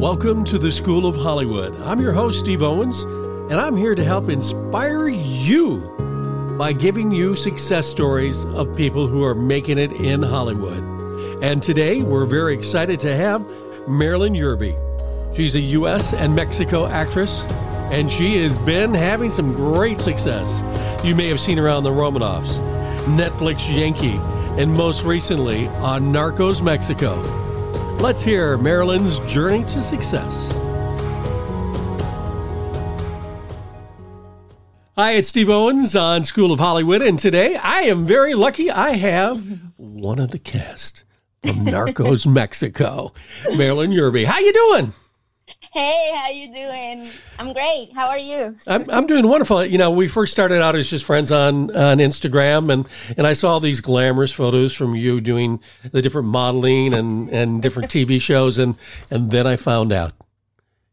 [0.00, 1.78] Welcome to the School of Hollywood.
[1.82, 7.36] I'm your host, Steve Owens, and I'm here to help inspire you by giving you
[7.36, 10.82] success stories of people who are making it in Hollywood.
[11.44, 13.46] And today we're very excited to have
[13.86, 15.36] Marilyn Uribe.
[15.36, 16.14] She's a U.S.
[16.14, 17.42] and Mexico actress,
[17.92, 20.62] and she has been having some great success.
[21.04, 22.56] You may have seen her on The Romanovs,
[23.04, 24.16] Netflix Yankee,
[24.58, 27.39] and most recently on Narcos Mexico.
[28.00, 30.50] Let's hear Marilyn's journey to success.
[34.96, 38.92] Hi, it's Steve Owens on School of Hollywood, and today I am very lucky I
[38.92, 39.44] have
[39.76, 41.04] one of the cast
[41.42, 43.12] from Narcos Mexico,
[43.54, 44.24] Marilyn Uribe.
[44.24, 44.94] How you doing?
[45.72, 47.10] Hey, how you doing?
[47.38, 47.92] I'm great.
[47.94, 48.56] How are you?
[48.66, 49.64] I'm, I'm doing wonderful.
[49.64, 52.86] You know, we first started out as just friends on on Instagram, and
[53.16, 55.60] and I saw these glamorous photos from you doing
[55.92, 58.74] the different modeling and and different TV shows, and
[59.10, 60.12] and then I found out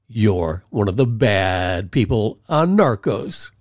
[0.07, 3.51] you're one of the bad people on Narcos.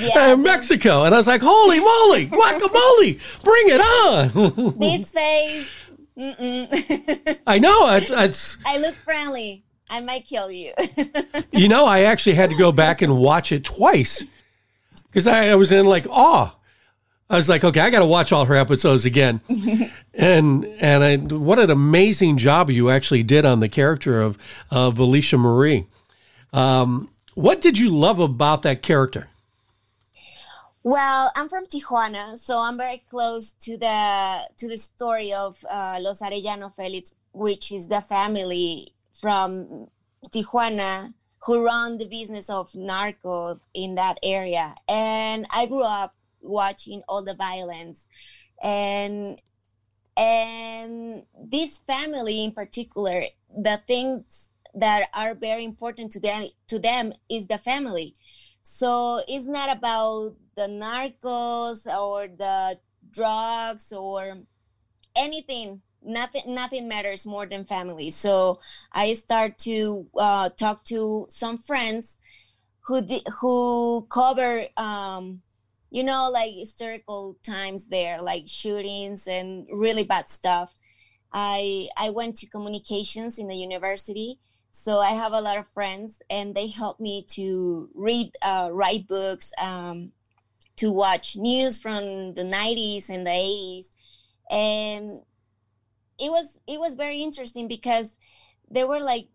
[0.00, 3.42] Yeah, Uh, Mexico, and I was like, "Holy moly, guacamole!
[3.44, 5.68] Bring it on!" this face.
[7.46, 9.64] I know it's, it's I look friendly.
[9.92, 10.72] I might kill you.
[11.52, 14.24] you know I actually had to go back and watch it twice
[15.06, 16.54] because I, I was in like awe.
[17.28, 19.40] I was like, okay, I got to watch all her episodes again,
[20.14, 24.38] and and I, what an amazing job you actually did on the character of
[24.70, 25.86] of Alicia Marie.
[26.54, 29.28] Um, what did you love about that character?
[30.82, 35.98] well, I'm from Tijuana, so I'm very close to the to the story of uh,
[36.00, 38.91] Los Arellano Felix, which is the family
[39.22, 39.86] from
[40.30, 44.74] Tijuana who run the business of narco in that area.
[44.88, 48.08] And I grew up watching all the violence.
[48.62, 49.40] And
[50.16, 53.24] and this family in particular
[53.56, 58.14] the things that are very important to them to them is the family.
[58.62, 62.78] So it's not about the narcos or the
[63.10, 64.38] drugs or
[65.16, 68.10] anything nothing nothing matters more than family.
[68.10, 68.60] So
[68.92, 72.18] i start to uh, talk to some friends
[72.86, 75.42] who di- who cover um,
[75.90, 80.74] you know like historical times there like shootings and really bad stuff.
[81.32, 84.38] I i went to communications in the university.
[84.74, 89.06] So i have a lot of friends and they help me to read uh, write
[89.06, 90.12] books um,
[90.76, 93.90] to watch news from the 90s and the 80s
[94.50, 95.22] and
[96.22, 98.16] it was it was very interesting because
[98.70, 99.26] they were like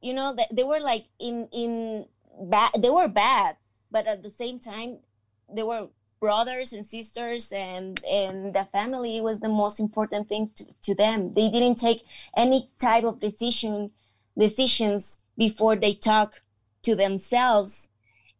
[0.00, 2.06] you know they, were like in in
[2.40, 3.56] bad they were bad
[3.90, 4.98] but at the same time
[5.54, 5.88] they were
[6.22, 11.34] brothers and sisters and and the family was the most important thing to, to them.
[11.34, 12.04] They didn't take
[12.36, 13.90] any type of decision
[14.38, 16.42] decisions before they talk
[16.82, 17.88] to themselves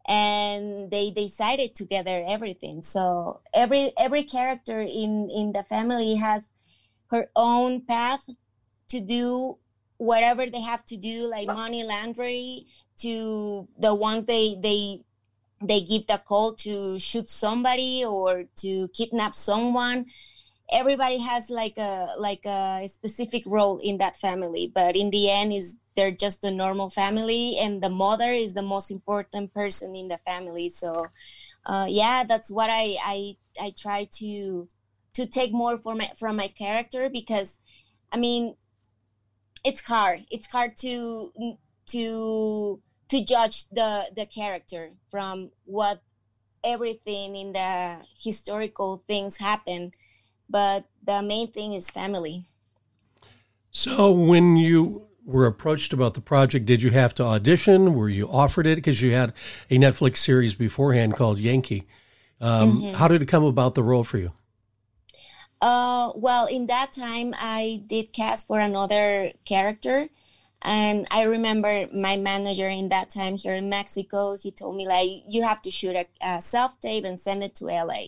[0.07, 2.81] and they decided together everything.
[2.81, 6.43] So every every character in in the family has
[7.13, 8.27] her own path
[8.89, 9.57] to do
[9.97, 12.65] whatever they have to do like money laundry
[12.97, 14.99] to the ones they they
[15.61, 20.05] they give the call to shoot somebody or to kidnap someone.
[20.71, 25.53] Everybody has like a like a specific role in that family but in the end
[25.53, 30.07] is they're just a normal family and the mother is the most important person in
[30.07, 30.67] the family.
[30.69, 31.07] So
[31.65, 34.67] uh, yeah that's what i i i try to
[35.13, 37.59] to take more from my from my character because
[38.11, 38.55] i mean
[39.63, 41.31] it's hard it's hard to
[41.85, 46.01] to to judge the the character from what
[46.63, 49.91] everything in the historical things happen
[50.49, 52.45] but the main thing is family
[53.71, 57.93] So when you were approached about the project, did you have to audition?
[57.95, 59.33] Were you offered it because you had
[59.69, 61.87] a Netflix series beforehand called Yankee?
[62.41, 62.93] Um, Mhm.
[62.95, 64.33] How did it come about the role for you?
[65.63, 70.09] Uh, well, in that time, I did cast for another character,
[70.61, 74.35] and I remember my manager in that time here in Mexico.
[74.35, 77.55] He told me like, you have to shoot a, a self tape and send it
[77.55, 78.07] to LA.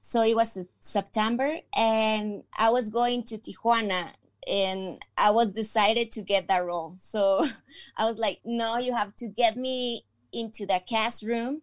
[0.00, 4.10] So it was September, and I was going to Tijuana,
[4.46, 6.94] and I was decided to get that role.
[6.98, 7.44] So
[7.96, 11.62] I was like, no, you have to get me into the cast room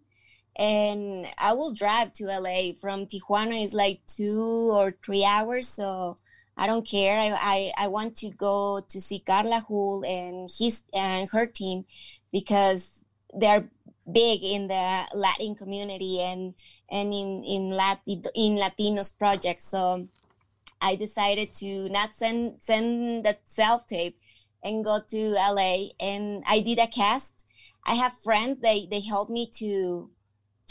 [0.56, 6.18] and I will drive to LA from Tijuana is like two or three hours, so
[6.58, 7.20] I don't care.
[7.20, 11.86] I, I, I want to go to see Carla Hool and his and her team
[12.32, 13.04] because
[13.34, 13.70] they're
[14.12, 16.54] big in the Latin community and
[16.90, 19.66] and in in Latin in Latinos projects.
[19.66, 20.08] So
[20.82, 24.20] I decided to not send send that self tape
[24.64, 27.46] and go to LA and I did a cast.
[27.86, 30.10] I have friends they they helped me to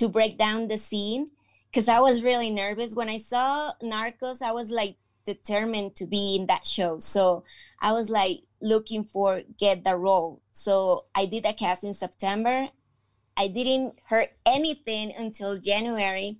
[0.00, 1.28] to break down the scene
[1.70, 4.42] because I was really nervous when I saw Narcos.
[4.42, 7.44] I was like determined to be in that show, so
[7.80, 10.42] I was like looking for get the role.
[10.52, 12.68] So I did a cast in September.
[13.36, 16.38] I didn't hear anything until January,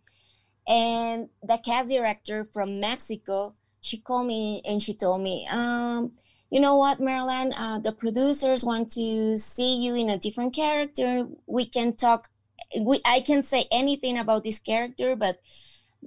[0.66, 6.12] and the cast director from Mexico she called me and she told me, um,
[6.50, 11.26] you know what, Marilyn, uh, the producers want to see you in a different character.
[11.46, 12.28] We can talk.
[12.78, 15.40] We I can say anything about this character, but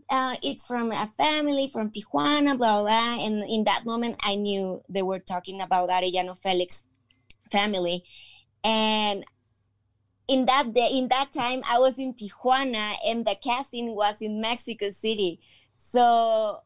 [0.10, 3.25] uh, it's from a family from Tijuana, blah, blah blah.
[3.25, 6.83] And in that moment, I knew they were talking about Arellano Felix
[7.51, 8.04] family,
[8.63, 9.25] and
[10.27, 14.39] in that day, in that time, I was in Tijuana, and the casting was in
[14.39, 15.39] Mexico City.
[15.75, 16.62] So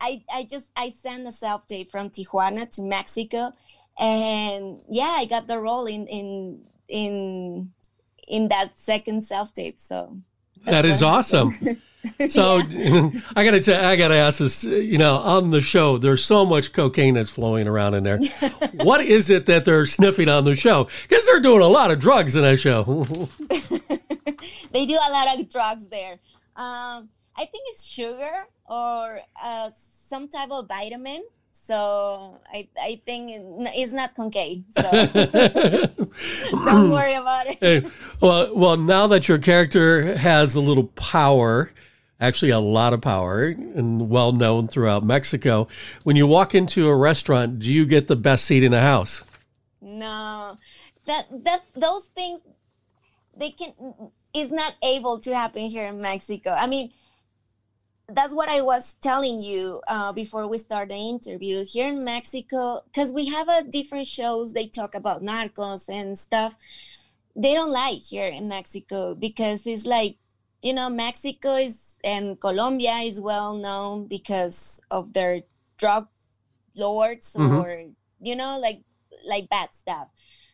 [0.00, 3.52] I, I just I sent a self tape from Tijuana to Mexico,
[3.98, 7.72] and yeah, I got the role in in in
[8.28, 9.80] in that second self tape.
[9.80, 10.16] So
[10.64, 11.80] that is awesome.
[12.28, 13.10] so yeah.
[13.36, 14.64] I gotta tell, I gotta ask this.
[14.64, 18.20] You know, on the show, there's so much cocaine that's flowing around in there.
[18.82, 20.88] what is it that they're sniffing on the show?
[21.02, 22.84] Because they're doing a lot of drugs in that show.
[24.72, 26.18] they do a lot of drugs there.
[26.56, 31.24] Um, I think it's sugar or uh, some type of vitamin.
[31.60, 33.30] So I, I think
[33.74, 34.64] it's not cocaine.
[34.70, 34.82] So
[36.50, 37.58] don't worry about it.
[37.60, 37.90] Hey,
[38.20, 41.70] well, well, now that your character has a little power,
[42.20, 45.68] actually a lot of power, and well known throughout Mexico,
[46.04, 49.22] when you walk into a restaurant, do you get the best seat in the house?
[49.82, 50.56] No,
[51.06, 52.40] that that those things
[53.36, 53.74] they can
[54.32, 56.50] is not able to happen here in Mexico.
[56.50, 56.92] I mean
[58.08, 61.64] that's what I was telling you uh, before we start the interview.
[61.64, 66.56] Here in Mexico, because we have a different shows, they talk about narcos and stuff.
[67.36, 70.16] They don't like here in Mexico because it's like,
[70.62, 75.42] you know, Mexico is and Colombia is well known because of their
[75.76, 76.08] drug
[76.74, 77.56] lords mm-hmm.
[77.56, 77.84] or
[78.20, 78.82] you know, like
[79.26, 80.08] like bad stuff.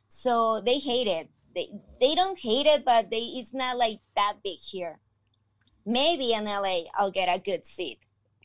[0.08, 1.30] So they hate it.
[1.54, 1.70] They
[2.00, 4.98] they don't hate it, but they it's not like that big here
[5.86, 7.98] maybe in LA I'll get a good seat.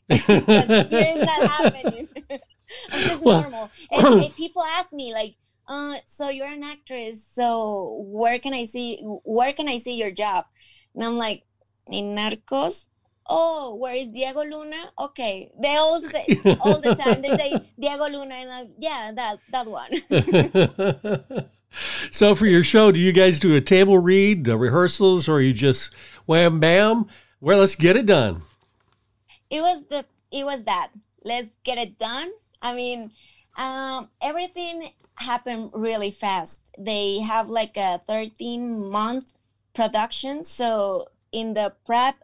[0.08, 2.08] here is not happening.
[2.92, 3.70] I'm just well, normal.
[3.90, 5.34] And if people ask me like,
[5.68, 10.10] uh, so you're an actress, so where can I see where can I see your
[10.10, 10.44] job?
[10.94, 11.44] And I'm like,
[11.90, 12.86] in Narcos.
[13.32, 14.90] Oh, where is Diego Luna?
[14.98, 16.24] Okay, they all say
[16.60, 17.22] all the time.
[17.22, 19.90] They say Diego Luna, and I'm, yeah, that that one.
[22.10, 25.94] so for your show, do you guys do a table read, rehearsals, or you just
[26.26, 27.06] wham bam?
[27.40, 28.42] Well, let's get it done.
[29.48, 30.90] It was the it was that.
[31.24, 32.30] Let's get it done.
[32.60, 33.12] I mean,
[33.56, 36.62] um, everything happened really fast.
[36.78, 39.32] They have like a 13 month
[39.74, 40.44] production.
[40.44, 42.16] So in the prep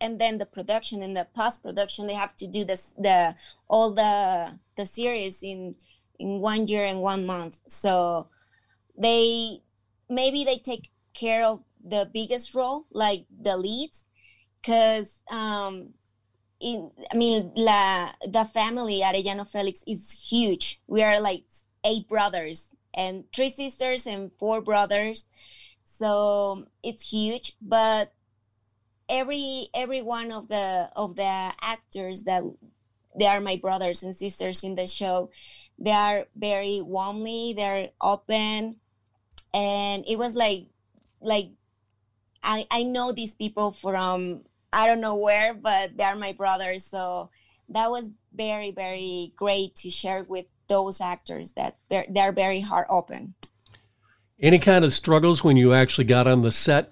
[0.00, 3.34] and then the production and the post production, they have to do this the
[3.68, 5.76] all the the series in
[6.18, 7.60] in one year and one month.
[7.68, 8.28] So
[8.98, 9.60] they
[10.08, 14.06] maybe they take care of the biggest role, like the leads,
[14.64, 15.90] because um,
[16.60, 20.80] in I mean la the family Arellano Felix is huge.
[20.86, 21.44] We are like
[21.84, 25.26] eight brothers and three sisters and four brothers,
[25.84, 27.54] so it's huge.
[27.60, 28.12] But
[29.08, 32.42] every every one of the of the actors that
[33.18, 35.30] they are my brothers and sisters in the show,
[35.78, 38.76] they are very warmly, they're open,
[39.52, 40.68] and it was like
[41.20, 41.50] like
[42.42, 46.84] I I know these people from I don't know where, but they are my brothers.
[46.84, 47.30] So
[47.68, 52.86] that was very, very great to share with those actors that they're, they're very heart
[52.90, 53.34] open.
[54.40, 56.90] Any kind of struggles when you actually got on the set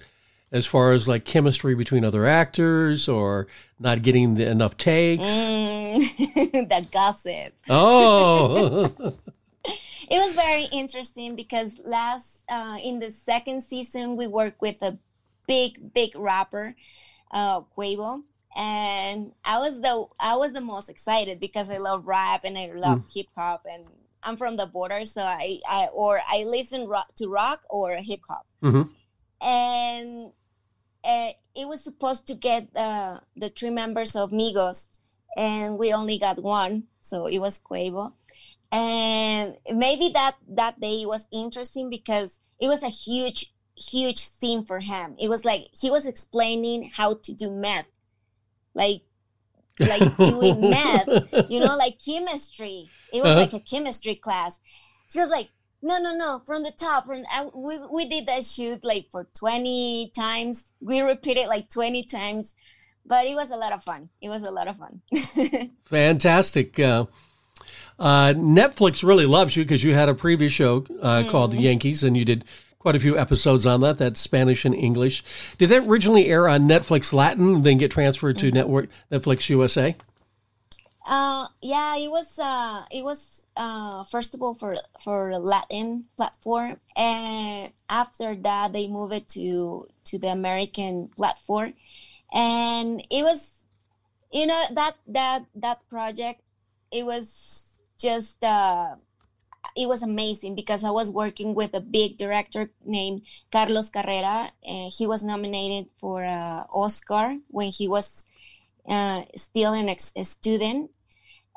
[0.53, 3.49] as far as like chemistry between other actors or
[3.81, 5.33] not getting the, enough takes?
[5.33, 7.55] Mm, the gossip.
[7.69, 8.85] Oh.
[9.65, 14.97] it was very interesting because last uh, in the second season we worked with a
[15.49, 16.77] big big rapper
[17.33, 18.23] uh, Quavo,
[18.57, 22.71] and I was the I was the most excited because I love rap and I
[22.75, 23.15] love mm.
[23.15, 23.85] hip hop and
[24.23, 28.21] I'm from the border, so I, I or I listen rock, to rock or hip
[28.29, 28.83] hop, mm-hmm.
[29.45, 30.33] and
[31.05, 34.91] uh, it was supposed to get uh, the three members of Migos,
[35.37, 38.13] and we only got one, so it was Quavo,
[38.71, 44.81] and maybe that that day was interesting because it was a huge huge scene for
[44.81, 45.17] him.
[45.19, 47.87] It was like he was explaining how to do math,
[48.75, 49.03] like
[49.79, 51.09] like doing math,
[51.49, 52.91] you know, like chemistry.
[53.13, 53.41] It was uh-huh.
[53.41, 54.61] like a chemistry class.
[55.13, 55.49] he was like,
[55.83, 57.07] no, no, no, from the top.
[57.07, 60.67] From uh, we we did that shoot like for twenty times.
[60.81, 62.55] We repeated like twenty times,
[63.05, 64.11] but it was a lot of fun.
[64.21, 65.73] It was a lot of fun.
[65.85, 66.79] Fantastic.
[66.79, 67.07] Uh,
[67.99, 71.31] uh, Netflix really loves you because you had a previous show uh, mm.
[71.31, 72.45] called The Yankees, and you did
[72.83, 73.99] quite a few episodes on that.
[73.99, 75.25] That's Spanish and English.
[75.57, 78.57] Did that originally air on Netflix Latin, then get transferred to mm-hmm.
[78.57, 79.97] network Netflix USA?
[81.07, 82.39] Uh, yeah, it was.
[82.39, 88.87] Uh, it was uh, first of all for for Latin platform, and after that they
[88.87, 91.75] moved it to to the American platform,
[92.33, 93.65] and it was,
[94.31, 96.43] you know, that that that project,
[96.91, 98.43] it was just.
[98.43, 98.97] Uh,
[99.77, 104.93] it was amazing because I was working with a big director named Carlos Carrera, and
[104.93, 108.27] he was nominated for an Oscar when he was
[108.89, 110.91] uh, still an ex- a student.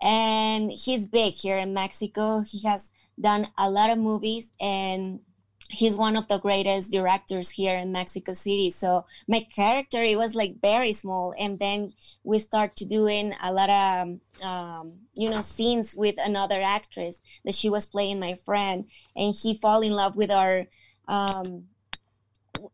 [0.02, 2.42] And he's big here in Mexico.
[2.42, 5.22] He has done a lot of movies and
[5.70, 8.70] he's one of the greatest directors here in Mexico City.
[8.70, 11.92] So my character it was like very small, and then
[12.24, 17.56] we start to doing a lot of um, you know scenes with another actress that
[17.56, 20.68] she was playing my friend, and he fall in love with our.
[21.08, 21.66] Um,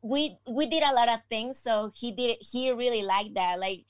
[0.01, 3.85] we we did a lot of things, so he did he really liked that like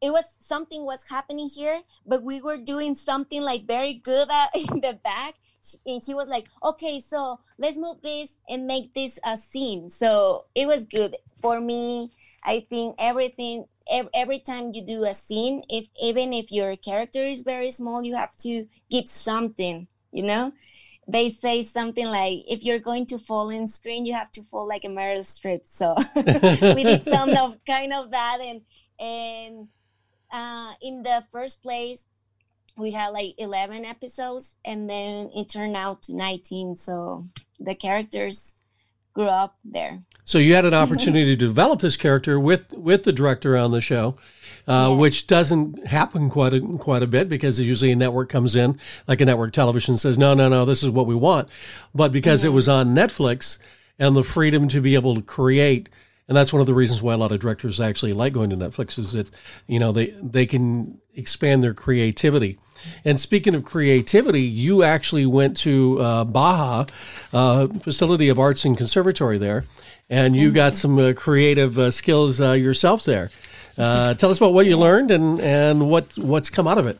[0.00, 4.54] it was something was happening here but we were doing something like very good at,
[4.54, 5.34] in the back
[5.86, 9.90] and he was like okay so let's move this and make this a scene.
[9.90, 11.16] So it was good.
[11.42, 12.12] For me
[12.46, 13.64] i think everything
[14.12, 18.14] every time you do a scene if even if your character is very small you
[18.14, 20.52] have to give something you know?
[21.06, 24.66] They say something like if you're going to fall in screen you have to fall
[24.66, 25.62] like a Meryl Streep.
[25.64, 25.94] So
[26.74, 28.62] we did some of kind of that and
[28.98, 29.68] and
[30.32, 32.06] uh, in the first place
[32.76, 37.24] we had like 11 episodes and then it turned out to 19 so
[37.60, 38.54] the characters
[39.14, 43.12] grew up there so you had an opportunity to develop this character with with the
[43.12, 44.16] director on the show
[44.66, 44.98] uh, yes.
[44.98, 49.20] which doesn't happen quite a, quite a bit because usually a network comes in like
[49.20, 51.48] a network television says no no no this is what we want
[51.94, 52.48] but because mm-hmm.
[52.48, 53.58] it was on netflix
[53.98, 55.88] and the freedom to be able to create
[56.28, 58.56] and that's one of the reasons why a lot of directors actually like going to
[58.56, 59.28] Netflix is that
[59.66, 62.58] you know they they can expand their creativity.
[63.04, 66.86] And speaking of creativity, you actually went to uh, Baja,
[67.32, 69.64] uh, facility of arts and conservatory there,
[70.10, 73.30] and you got some uh, creative uh, skills uh, yourself there.
[73.76, 76.98] Uh, tell us about what you learned and and what what's come out of it.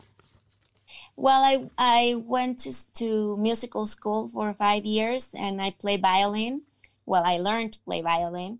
[1.17, 6.63] Well, I I went to, to musical school for five years and I play violin.
[7.07, 8.59] Well, I learned to play violin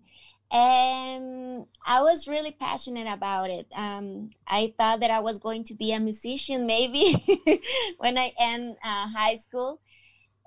[0.51, 3.67] and I was really passionate about it.
[3.75, 7.15] Um, I thought that I was going to be a musician maybe
[7.97, 9.81] when I end uh, high school,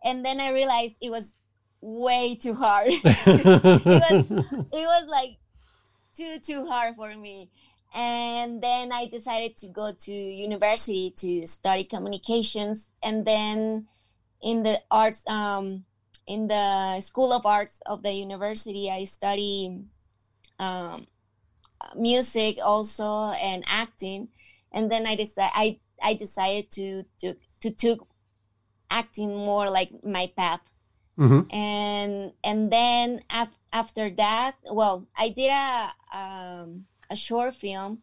[0.04, 1.34] and then I realized it was
[1.80, 2.88] way too hard.
[2.92, 4.24] it was
[4.72, 5.36] it was like
[6.16, 7.50] too too hard for me,
[7.94, 13.86] and then I decided to go to university to study communications, and then
[14.40, 15.84] in the arts um,
[16.28, 19.80] in the School of Arts of the university, I study
[20.60, 21.08] um,
[21.96, 24.28] music also and acting.
[24.70, 28.06] And then I decided I, I decided to to to took
[28.90, 30.60] acting more like my path.
[31.18, 31.48] Mm-hmm.
[31.50, 38.02] And and then af- after that, well, I did a um, a short film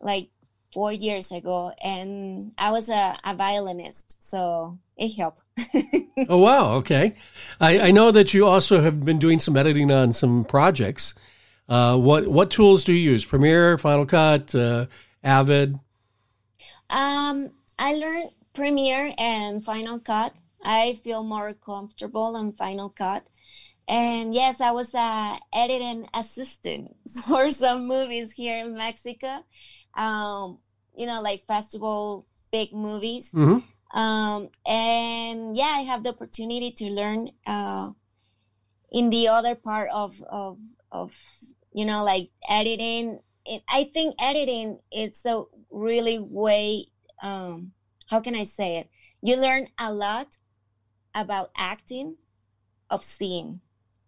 [0.00, 0.30] like
[0.72, 5.42] four years ago, and I was a, a violinist, so it helped.
[6.28, 6.72] oh wow!
[6.74, 7.14] Okay,
[7.60, 11.14] I, I know that you also have been doing some editing on some projects.
[11.68, 13.24] Uh, what what tools do you use?
[13.24, 14.86] Premiere, Final Cut, uh,
[15.22, 15.78] Avid.
[16.90, 20.34] Um, I learned Premiere and Final Cut.
[20.64, 23.26] I feel more comfortable on Final Cut.
[23.88, 29.44] And yes, I was a editing assistant for some movies here in Mexico.
[29.94, 30.58] Um,
[30.96, 33.30] you know, like festival big movies.
[33.32, 33.98] Mm-hmm.
[33.98, 37.90] Um, and yeah, I have the opportunity to learn uh,
[38.90, 40.58] in the other part of, of,
[40.90, 41.18] of
[41.72, 43.20] you know, like editing.
[43.44, 46.86] It, I think editing it's a really way.
[47.22, 47.72] Um,
[48.08, 48.88] how can I say it?
[49.22, 50.36] You learn a lot
[51.14, 52.16] about acting,
[52.90, 53.60] of seeing,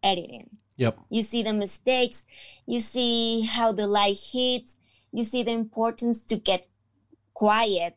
[0.03, 0.51] editing.
[0.77, 0.99] Yep.
[1.09, 2.27] You see the mistakes.
[2.67, 4.77] You see how the light hits.
[5.15, 6.67] You see the importance to get
[7.35, 7.97] quiet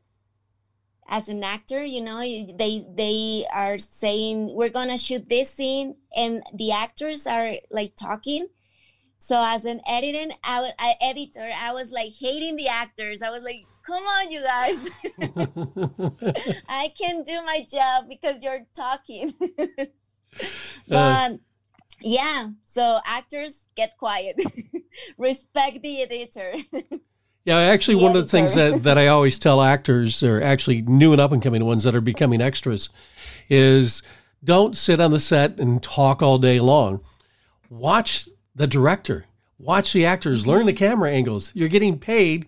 [1.10, 6.44] as an actor you know they they are saying we're gonna shoot this scene and
[6.54, 8.48] the actors are like talking
[9.20, 13.22] So as an editing I, I, editor, I was like hating the actors.
[13.22, 14.78] I was like, "Come on, you guys!
[16.70, 19.34] I can do my job because you're talking."
[20.88, 21.30] but uh,
[22.02, 24.40] yeah, so actors get quiet,
[25.18, 26.56] respect the editor.
[27.46, 28.20] Yeah, actually, the one editor.
[28.20, 31.42] of the things that, that I always tell actors, or actually new and up and
[31.42, 32.90] coming ones that are becoming extras,
[33.48, 34.04] is
[34.44, 37.00] don't sit on the set and talk all day long.
[37.70, 39.28] Watch the director,
[39.60, 40.50] watch the actors, mm-hmm.
[40.50, 41.56] learn the camera angles.
[41.56, 42.48] You're getting paid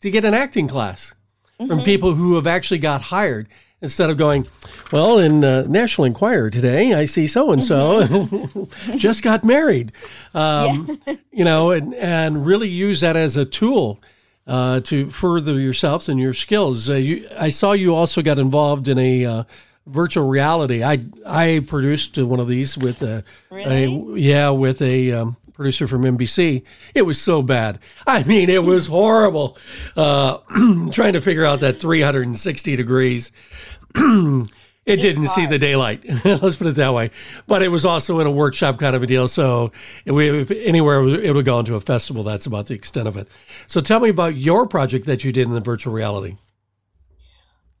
[0.00, 1.14] to get an acting class
[1.60, 1.68] mm-hmm.
[1.68, 3.48] from people who have actually got hired
[3.82, 4.46] instead of going,
[4.92, 9.92] well, in uh, National Enquirer today, I see so and so just got married.
[10.34, 11.14] Um, yeah.
[11.32, 14.00] you know, and, and really use that as a tool
[14.46, 16.88] uh, to further yourselves and your skills.
[16.88, 19.44] Uh, you, I saw you also got involved in a uh,
[19.86, 20.82] virtual reality.
[20.82, 23.84] I I produced one of these with a, really?
[23.84, 26.62] a yeah with a um, producer from NBC.
[26.94, 27.80] It was so bad.
[28.06, 29.58] I mean, it was horrible.
[29.94, 30.38] Uh,
[30.90, 33.30] trying to figure out that 360 degrees.
[33.94, 34.48] it
[34.86, 35.34] it's didn't hard.
[35.34, 36.02] see the daylight.
[36.24, 37.10] Let's put it that way.
[37.46, 39.28] But it was also in a workshop kind of a deal.
[39.28, 39.72] So
[40.06, 43.18] if, we, if anywhere it would go into a festival, that's about the extent of
[43.18, 43.28] it.
[43.66, 46.38] So tell me about your project that you did in the virtual reality.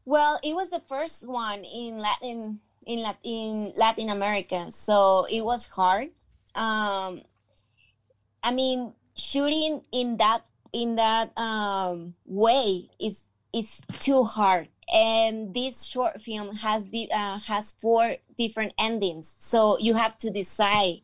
[0.04, 5.66] Well, it was the first one in Latin in Latin, Latin America, so it was
[5.66, 6.08] hard.
[6.54, 7.22] Um,
[8.42, 14.68] I mean, shooting in that in that um, way is is too hard.
[14.92, 20.30] And this short film has the uh, has four different endings, so you have to
[20.30, 21.02] decide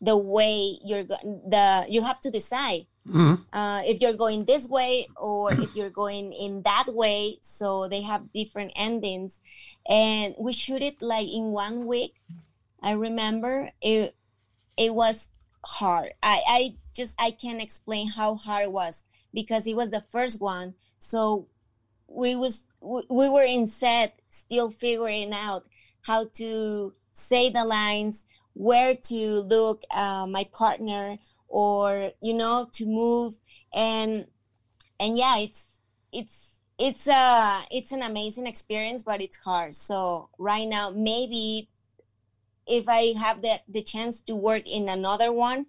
[0.00, 1.42] the way you're going.
[1.48, 3.42] The you have to decide mm-hmm.
[3.52, 7.38] uh, if you're going this way or if you're going in that way.
[7.42, 9.40] So they have different endings,
[9.88, 12.14] and we shoot it like in one week.
[12.80, 14.14] I remember it.
[14.76, 15.28] It was
[15.66, 16.12] hard.
[16.22, 19.04] I, I just I can't explain how hard it was
[19.34, 20.74] because it was the first one.
[20.98, 21.48] So
[22.08, 25.64] we was we were in set still figuring out
[26.02, 31.18] how to say the lines, where to look uh, my partner,
[31.48, 33.34] or you know to move
[33.72, 34.26] and
[34.98, 35.66] and yeah, it's
[36.12, 39.74] it's it's a it's an amazing experience, but it's hard.
[39.74, 41.68] So right now maybe
[42.66, 45.66] if I have the, the chance to work in another one,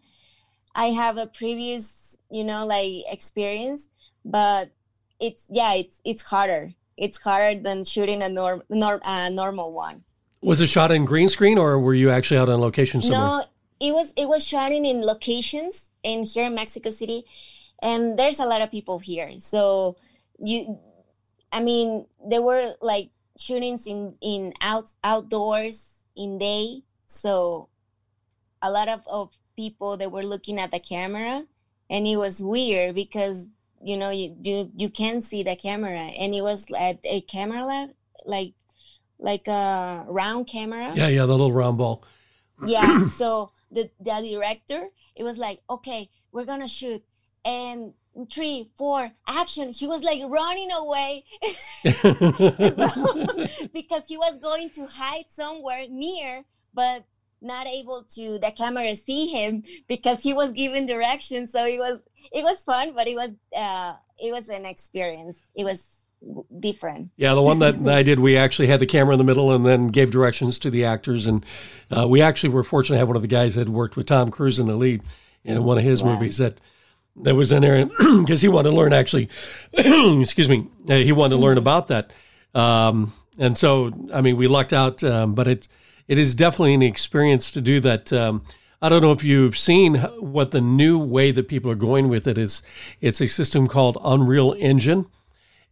[0.76, 3.90] I have a previous, you know, like experience,
[4.24, 4.72] but
[5.20, 6.74] it's yeah, it's it's harder.
[6.98, 10.04] It's harder than shooting a norm, norm uh, normal one.
[10.42, 13.20] Was it shot in green screen or were you actually out on location somewhere?
[13.20, 13.44] No,
[13.80, 17.26] it was it was shot in locations in here in Mexico City,
[17.82, 19.34] and there's a lot of people here.
[19.40, 19.98] So
[20.40, 20.78] you,
[21.52, 27.70] I mean, there were like shootings in in out outdoors in day so
[28.62, 31.44] a lot of, of people that were looking at the camera
[31.90, 33.48] and it was weird because
[33.82, 37.90] you know you you, you can see the camera and it was at a camera
[38.26, 38.54] like
[39.20, 40.92] like a round camera.
[40.96, 42.04] Yeah yeah the little round ball.
[42.66, 47.04] Yeah so the the director it was like okay we're gonna shoot.
[47.46, 47.94] And
[48.34, 51.24] three four action he was like running away.
[51.84, 56.44] So, because he was going to hide somewhere near
[56.78, 57.06] but
[57.42, 61.52] not able to the camera see him because he was giving directions.
[61.52, 62.00] So it was
[62.32, 65.40] it was fun but it was uh it was an experience.
[65.56, 65.98] It was
[66.60, 67.10] different.
[67.18, 69.66] Yeah the one that i did we actually had the camera in the middle and
[69.66, 71.26] then gave directions to the actors.
[71.26, 71.46] And
[71.96, 74.30] uh, we actually were fortunate to have one of the guys that worked with tom
[74.30, 75.02] cruise in the lead
[75.44, 76.14] in one of his wow.
[76.14, 76.62] movies that
[77.24, 77.88] that was in there
[78.22, 79.30] because he wanted to learn actually
[79.74, 82.12] excuse me uh, he wanted to learn about that.
[82.54, 85.68] Um, and so i mean we lucked out um, but it's
[86.08, 88.12] it is definitely an experience to do that.
[88.14, 88.44] Um,
[88.82, 92.28] I don't know if you've seen what the new way that people are going with
[92.28, 92.62] it is.
[93.02, 95.08] It's a system called Unreal Engine,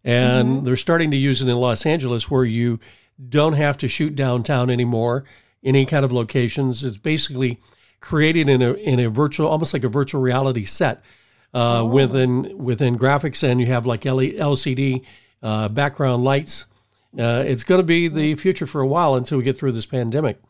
[0.03, 0.65] and mm-hmm.
[0.65, 2.79] they're starting to use it in Los Angeles, where you
[3.29, 5.25] don't have to shoot downtown anymore.
[5.63, 6.83] Any kind of locations.
[6.83, 7.59] It's basically
[7.99, 11.03] created in a in a virtual, almost like a virtual reality set
[11.53, 11.85] uh, oh.
[11.85, 15.05] within within graphics, and you have like LCD
[15.41, 16.65] uh, background lights
[17.17, 19.85] uh, it's going to be the future for a while until we get through this
[19.85, 20.41] pandemic.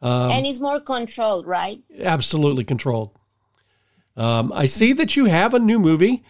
[0.00, 1.80] Um, and it's more controlled, right?
[2.00, 3.10] Absolutely controlled.
[4.16, 6.22] Um, I see that you have a new movie,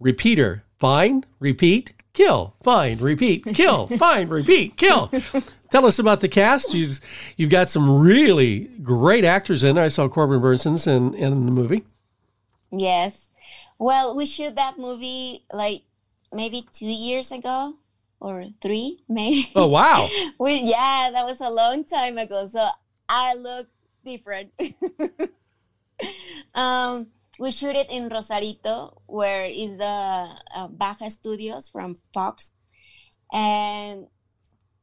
[0.00, 0.64] Repeater.
[0.76, 2.54] Fine, repeat, kill.
[2.62, 3.86] Fine, repeat, kill.
[3.98, 5.10] Fine, repeat, kill.
[5.70, 6.74] Tell us about the cast.
[6.74, 7.00] You've,
[7.36, 9.78] you've got some really great actors in.
[9.78, 11.84] I saw Corbin Bernsen's in, in the movie.
[12.70, 13.30] Yes.
[13.78, 15.84] Well, we shoot that movie like
[16.32, 17.76] maybe two years ago
[18.24, 19.52] or three, maybe.
[19.54, 20.08] Oh wow!
[20.40, 22.48] we yeah, that was a long time ago.
[22.48, 22.66] So
[23.08, 23.68] I look
[24.04, 24.52] different.
[26.54, 27.08] um,
[27.38, 32.52] we shoot it in Rosarito, where is the uh, Baja Studios from Fox,
[33.32, 34.08] and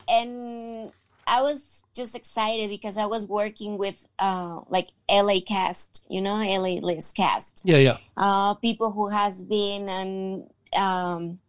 [0.07, 0.91] and
[1.25, 6.35] I was just excited because I was working with uh, like LA cast, you know,
[6.35, 7.61] LA list cast.
[7.63, 7.97] Yeah, yeah.
[8.15, 11.39] Uh, people who has been in, um,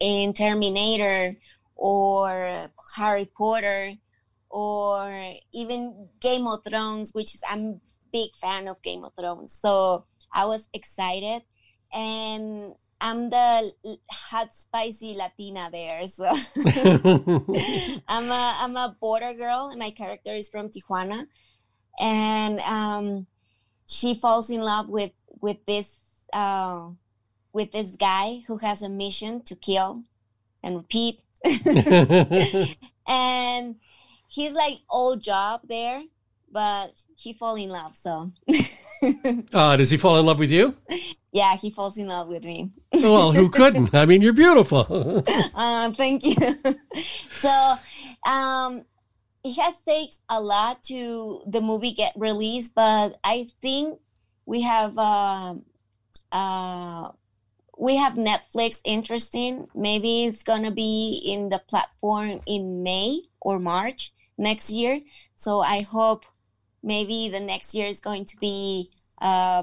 [0.00, 1.36] in Terminator
[1.76, 3.94] or Harry Potter
[4.48, 7.80] or even Game of Thrones, which is I'm
[8.12, 9.52] big fan of Game of Thrones.
[9.52, 11.42] So I was excited
[11.92, 13.72] and I'm the
[14.10, 16.06] hot spicy Latina there.
[16.06, 16.26] So
[18.08, 21.26] I'm a I'm a border girl and my character is from Tijuana.
[21.98, 23.26] And um,
[23.86, 25.98] she falls in love with with this
[26.32, 26.88] uh,
[27.52, 30.04] with this guy who has a mission to kill
[30.62, 31.20] and repeat.
[33.06, 33.76] and
[34.28, 36.02] he's like old job there,
[36.50, 37.96] but he fall in love.
[37.96, 38.32] So,
[39.52, 40.76] uh, does he fall in love with you?
[41.32, 42.70] Yeah, he falls in love with me.
[42.92, 43.94] well, who couldn't?
[43.94, 45.24] I mean, you're beautiful.
[45.54, 46.36] uh, thank you.
[47.30, 47.76] so,
[48.26, 48.84] um,
[49.42, 53.98] it has takes a lot to the movie get released, but I think
[54.44, 55.54] we have uh,
[56.32, 57.10] uh,
[57.80, 59.66] we have Netflix interesting.
[59.74, 65.00] Maybe it's gonna be in the platform in May or March next year.
[65.34, 66.24] So I hope
[66.82, 68.90] maybe the next year is going to be
[69.22, 69.62] uh,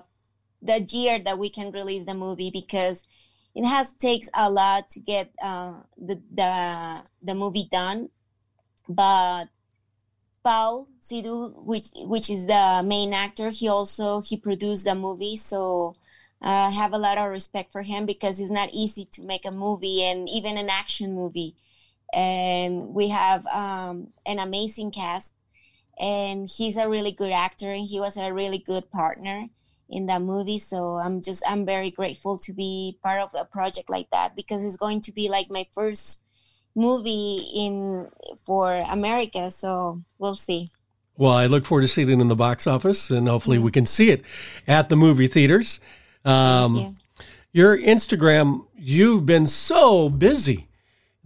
[0.64, 3.06] the year that we can release the movie because
[3.54, 8.10] it has takes a lot to get uh, the, the the movie done.
[8.90, 9.46] But
[10.44, 15.96] Paul Sidhu, which which is the main actor, he also he produced the movie, so
[16.42, 19.52] uh, have a lot of respect for him because it's not easy to make a
[19.52, 21.56] movie and even an action movie.
[22.14, 25.34] And we have um, an amazing cast
[26.00, 29.48] and he's a really good actor and he was a really good partner
[29.90, 30.58] in that movie.
[30.58, 34.64] So i'm just i'm very grateful to be part of a project like that because
[34.64, 36.24] it's going to be like my first
[36.76, 38.10] movie in
[38.46, 39.50] for america.
[39.50, 40.70] So we'll see.
[41.18, 43.86] Well i look forward to seeing it in the box office and hopefully we can
[43.86, 44.24] see it
[44.68, 45.80] at the movie theaters
[46.28, 46.96] um, you.
[47.52, 50.68] your instagram you've been so busy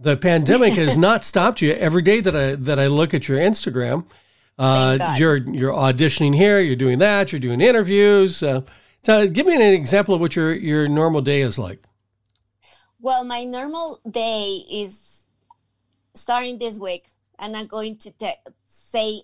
[0.02, 1.72] the pandemic has not stopped you.
[1.72, 4.04] Every day that I that I look at your Instagram,
[4.58, 8.42] uh, you're you're auditioning here, you're doing that, you're doing interviews.
[8.42, 8.62] Uh,
[9.02, 11.82] so give me an example of what your your normal day is like.
[13.00, 15.26] Well, my normal day is
[16.14, 17.06] starting this week.
[17.38, 19.22] and I'm not going to te- say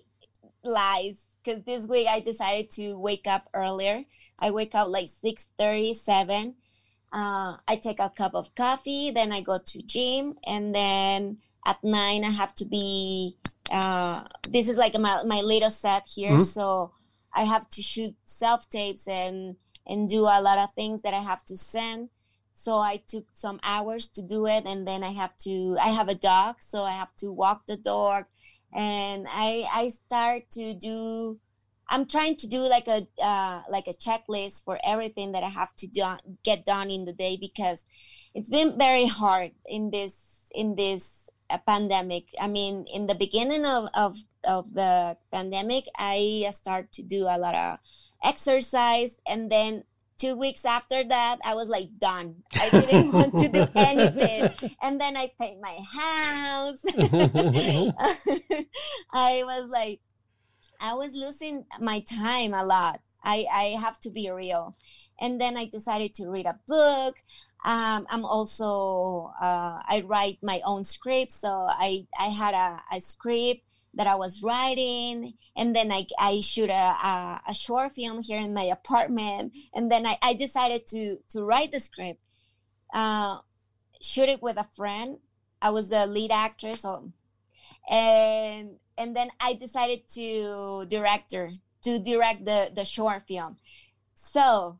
[0.63, 4.03] lies because this week I decided to wake up earlier.
[4.39, 6.55] I wake up like six thirty seven
[7.11, 11.83] uh, I take a cup of coffee, then I go to gym, and then at
[11.83, 13.35] nine I have to be.
[13.71, 16.41] Uh, this is like my my little set here, mm-hmm.
[16.41, 16.91] so
[17.33, 19.55] I have to shoot self tapes and
[19.87, 22.09] and do a lot of things that I have to send.
[22.53, 25.77] So I took some hours to do it, and then I have to.
[25.81, 28.25] I have a dog, so I have to walk the dog,
[28.71, 31.39] and I I start to do
[31.89, 35.75] I'm trying to do like a uh, like a checklist for everything that I have
[35.77, 36.03] to do,
[36.43, 37.83] get done in the day because
[38.33, 42.25] it's been very hard in this in this uh, pandemic.
[42.39, 47.37] I mean, in the beginning of, of of the pandemic, I start to do a
[47.37, 47.79] lot of
[48.23, 49.83] exercise, and then
[50.19, 52.43] two weeks after that, I was like done.
[52.53, 56.85] I didn't want to do anything, and then I paint my house.
[59.11, 60.01] I was like
[60.79, 63.01] I was losing my time a lot.
[63.23, 64.75] I, I have to be real.
[65.19, 67.17] And then I decided to read a book.
[67.65, 71.31] Um, I'm also, uh, I write my own script.
[71.31, 73.63] So I, I had a, a script
[73.93, 75.33] that I was writing.
[75.55, 79.51] And then I, I shoot a, a, a short film here in my apartment.
[79.73, 82.21] And then I, I decided to, to write the script,
[82.93, 83.39] uh,
[84.01, 85.17] shoot it with a friend.
[85.61, 86.81] I was the lead actress.
[86.81, 87.11] So,
[87.89, 91.51] and and then I decided to director
[91.83, 93.57] to direct the the short film.
[94.13, 94.79] So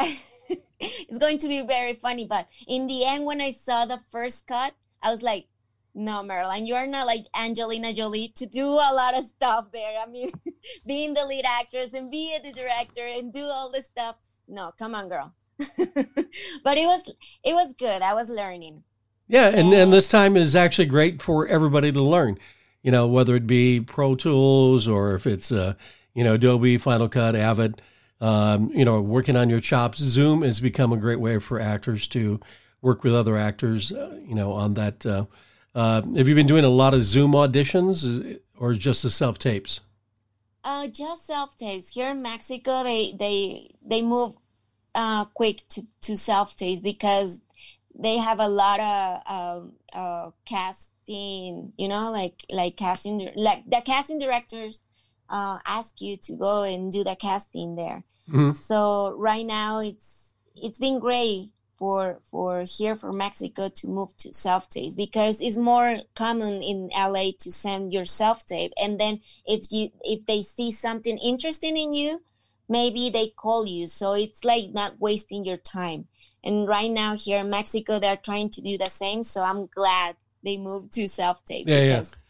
[0.00, 4.46] it's going to be very funny, but in the end, when I saw the first
[4.46, 5.46] cut, I was like,
[5.94, 10.00] "No, Marilyn, you're not like Angelina Jolie to do a lot of stuff there.
[10.00, 10.32] I mean,
[10.86, 14.16] being the lead actress and be the director and do all this stuff.
[14.48, 15.34] No, come on, girl."
[16.64, 17.12] but it was
[17.44, 18.00] it was good.
[18.02, 18.82] I was learning.
[19.28, 22.38] Yeah, and, and this time is actually great for everybody to learn
[22.84, 25.74] you know, whether it be Pro Tools or if it's, uh,
[26.12, 27.80] you know, Adobe, Final Cut, Avid,
[28.20, 29.98] um, you know, working on your chops.
[29.98, 32.38] Zoom has become a great way for actors to
[32.82, 35.04] work with other actors, uh, you know, on that.
[35.04, 35.24] Uh,
[35.74, 39.80] uh, have you been doing a lot of Zoom auditions or just the self tapes?
[40.62, 41.88] Uh, just self tapes.
[41.88, 44.34] Here in Mexico, they they they move
[44.94, 47.40] uh, quick to, to self taste because
[47.96, 53.80] they have a lot of uh, uh, casting, you know, like like casting, like the
[53.84, 54.82] casting directors
[55.28, 58.04] uh, ask you to go and do the casting there.
[58.28, 58.52] Mm-hmm.
[58.52, 64.32] So right now it's it's been great for for here for Mexico to move to
[64.32, 69.20] self tape because it's more common in LA to send your self tape and then
[69.46, 72.22] if you if they see something interesting in you
[72.68, 76.06] maybe they call you so it's like not wasting your time
[76.44, 80.16] and right now here in Mexico they're trying to do the same so I'm glad
[80.44, 82.20] they moved to self tape yeah, because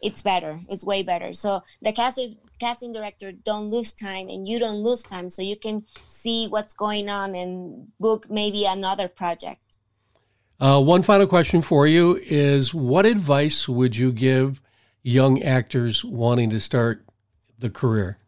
[0.00, 0.08] yeah.
[0.08, 1.34] it's better it's way better.
[1.34, 5.56] So the casting casting director don't lose time and you don't lose time so you
[5.56, 9.60] can see what's going on and book maybe another project.
[10.60, 14.62] Uh, one final question for you is what advice would you give
[15.02, 17.04] young actors wanting to start
[17.58, 18.18] the career?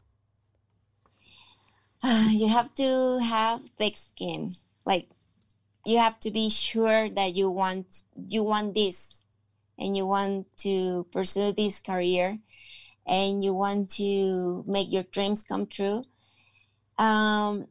[2.02, 5.08] Uh, you have to have thick skin like
[5.86, 9.22] you have to be sure that you want you want this
[9.78, 12.38] and you want to pursue this career
[13.06, 16.02] and you want to make your dreams come true.
[16.98, 17.68] Um,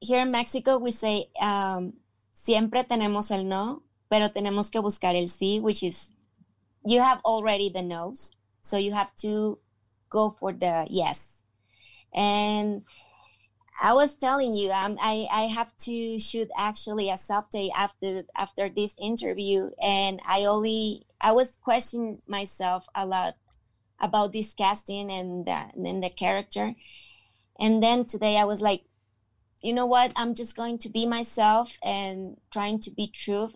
[0.00, 1.94] here in Mexico, we say, um,
[2.32, 6.12] siempre tenemos el no, pero tenemos que buscar el sí, which is
[6.84, 8.36] you have already the no's.
[8.62, 9.58] So you have to
[10.10, 11.42] go for the yes.
[12.14, 12.82] And
[13.80, 18.24] I was telling you, um, I, I have to shoot actually a soft day after
[18.36, 23.34] after this interview, and I only I was questioning myself a lot
[24.00, 26.74] about this casting and the, and the character.
[27.58, 28.84] And then today I was like,
[29.62, 30.12] you know what?
[30.16, 33.50] I'm just going to be myself and trying to be true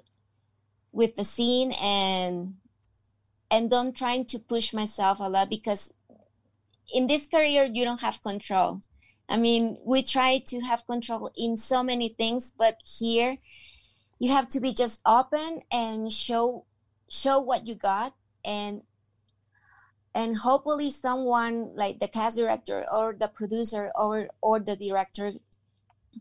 [0.90, 2.56] with the scene and
[3.50, 5.92] and don't trying to push myself a lot because
[6.92, 8.80] in this career you don't have control.
[9.28, 13.38] I mean, we try to have control in so many things, but here
[14.18, 16.64] you have to be just open and show
[17.08, 18.82] show what you got and
[20.14, 25.32] and hopefully someone like the cast director or the producer or or the director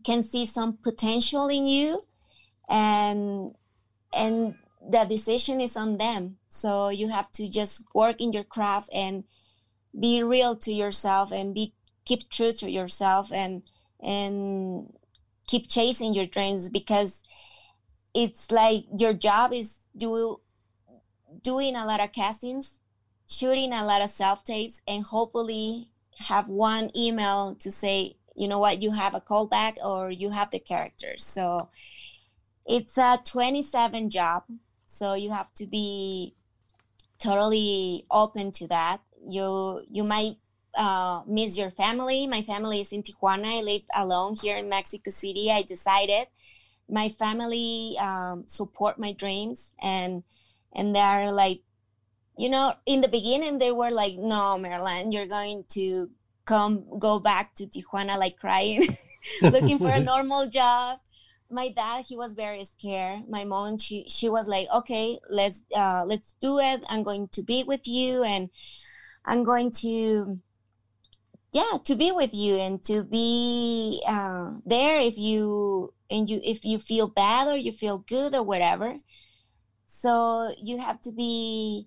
[0.04, 2.02] can see some potential in you
[2.68, 3.54] and
[4.14, 4.54] and
[4.90, 6.38] the decision is on them.
[6.48, 9.24] So you have to just work in your craft and
[9.98, 13.62] be real to yourself and be keep true to yourself and
[14.00, 14.92] and
[15.46, 17.22] keep chasing your dreams because
[18.14, 20.40] it's like your job is do
[21.42, 22.80] doing a lot of castings
[23.32, 25.88] shooting a lot of self tapes and hopefully
[26.18, 30.50] have one email to say, you know what, you have a callback or you have
[30.50, 31.24] the characters.
[31.24, 31.68] So
[32.66, 34.44] it's a 27 job.
[34.86, 36.34] So you have to be
[37.18, 39.00] totally open to that.
[39.26, 40.36] You you might
[40.76, 42.26] uh, miss your family.
[42.26, 43.58] My family is in Tijuana.
[43.58, 45.50] I live alone here in Mexico City.
[45.50, 46.26] I decided
[46.88, 50.24] my family um, support my dreams and
[50.74, 51.60] and they're like
[52.36, 56.10] you know, in the beginning they were like, "No, Marilyn, you're going to
[56.44, 58.96] come go back to Tijuana like crying,
[59.42, 60.98] looking for a normal job."
[61.50, 63.28] My dad, he was very scared.
[63.28, 66.84] My mom, she she was like, "Okay, let's uh, let's do it.
[66.88, 68.50] I'm going to be with you, and
[69.24, 70.38] I'm going to."
[71.52, 76.64] Yeah to be with you and to be uh, there if you and you if
[76.64, 78.96] you feel bad or you feel good or whatever
[79.86, 81.86] so you have to be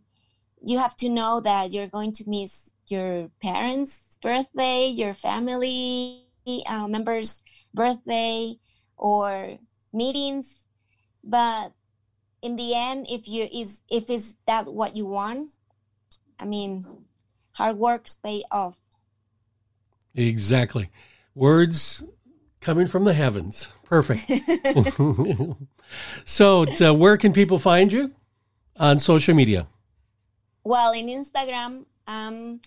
[0.64, 6.26] you have to know that you're going to miss your parents' birthday, your family
[6.68, 8.58] uh, members' birthday,
[8.98, 9.58] or
[9.94, 10.66] meetings.
[11.24, 11.74] But
[12.42, 15.52] in the end, if you is if is that what you want,
[16.40, 17.06] I mean,
[17.54, 18.78] hard work's pay off.
[20.16, 20.90] Exactly,
[21.34, 22.04] words
[22.62, 23.70] coming from the heavens.
[23.84, 24.26] Perfect.
[26.26, 28.12] so, uh, where can people find you
[28.78, 29.68] on social media?
[30.64, 32.62] Well, in Instagram, um,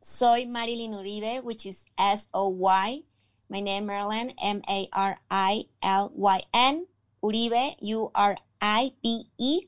[0.00, 3.02] soy Marilyn Uribe, which is S O Y.
[3.50, 6.86] My name Marilyn, M A R I L Y N.
[7.22, 9.66] Uribe, U R I B E.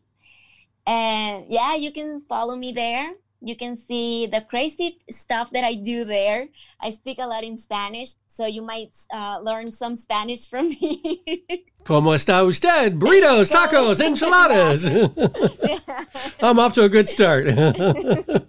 [0.87, 3.13] And yeah, you can follow me there.
[3.41, 6.49] You can see the crazy stuff that I do there.
[6.81, 11.45] I speak a lot in Spanish, so you might uh, learn some Spanish from me.
[11.85, 12.99] ¿Cómo está usted?
[12.99, 14.85] Burritos, tacos, enchiladas.
[16.43, 17.47] I'm off to a good start.
[17.57, 18.45] and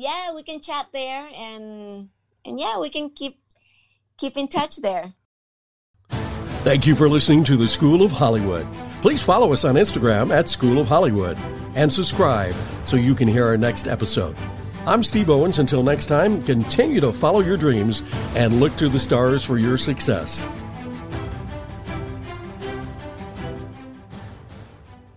[0.00, 2.10] yeah, we can chat there, and
[2.44, 3.40] and yeah, we can keep
[4.16, 5.12] keep in touch there.
[6.62, 8.66] Thank you for listening to the School of Hollywood.
[9.02, 11.36] Please follow us on Instagram at School of Hollywood
[11.76, 12.54] and subscribe
[12.86, 14.36] so you can hear our next episode.
[14.86, 15.58] I'm Steve Owens.
[15.58, 18.02] Until next time, continue to follow your dreams
[18.34, 20.48] and look to the stars for your success.